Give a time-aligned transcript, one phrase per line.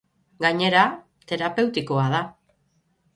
[0.43, 0.85] Gainera,
[1.31, 2.23] terapeutikoa da.